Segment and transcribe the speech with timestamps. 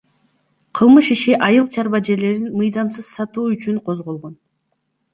[0.75, 4.33] Кылмыш иши айыл чарба жерлерин мыйзамсыз сатуу үчүн козголгон